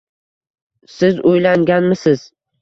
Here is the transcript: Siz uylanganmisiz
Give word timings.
Siz 0.93 1.19
uylanganmisiz 1.33 2.27